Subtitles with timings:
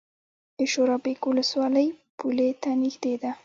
[0.57, 1.87] د شورابک ولسوالۍ
[2.19, 3.31] پولې ته نږدې ده